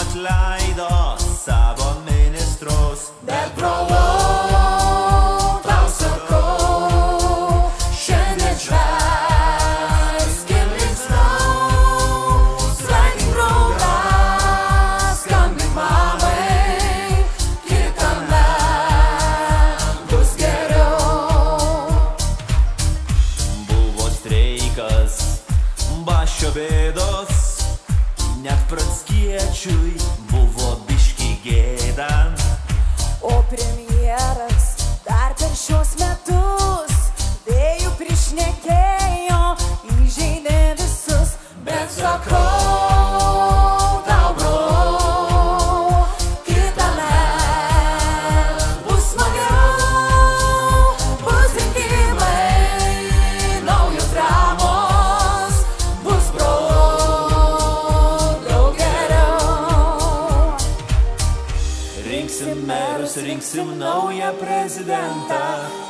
[0.00, 3.00] atleido savo ministrus.
[3.22, 3.90] Bet brolau,
[5.62, 9.48] tau sakau, šiandien švęskim
[10.78, 12.58] linksmiau.
[12.78, 13.96] Sveikink draugą,
[15.22, 17.24] skambink mamai,
[17.68, 18.40] kitąmet
[20.10, 21.88] bus geriau.
[23.68, 25.14] Buvo streikas,
[26.06, 27.39] bašio bėdos,
[28.42, 30.19] net pranckiečiui
[62.40, 65.40] Rinksim merus, rinksim naują prezidentą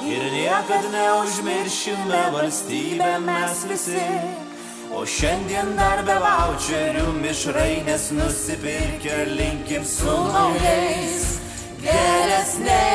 [0.07, 4.03] ir niekad neužmiršime valstybę mes visi.
[4.95, 11.39] O šiandien dar be voucherių mišrainės nusipirkę linkim su naujais
[11.85, 12.90] geresniais.